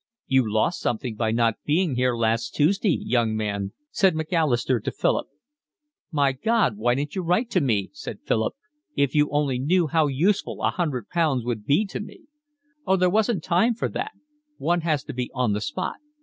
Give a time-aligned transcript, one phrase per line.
[0.25, 5.27] "You lost something by not being here last Tuesday, young man," said Macalister to Philip.
[6.11, 8.55] "My God, why didn't you write to me?" said Philip.
[8.95, 12.21] "If you only knew how useful a hundred pounds would be to me."
[12.87, 14.13] "Oh, there wasn't time for that.
[14.57, 15.97] One has to be on the spot.